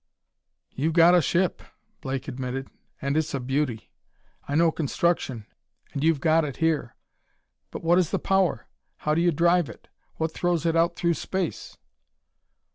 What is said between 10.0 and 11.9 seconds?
What throws it out through space?"